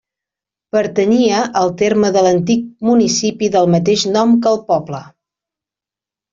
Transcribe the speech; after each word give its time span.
Pertanyia 0.75 1.41
al 1.61 1.73
terme 1.81 2.11
de 2.17 2.25
l'antic 2.29 2.65
municipi 2.91 3.53
del 3.59 3.71
mateix 3.77 4.09
nom 4.19 4.37
que 4.47 4.55
el 4.57 4.61
poble. 4.75 5.07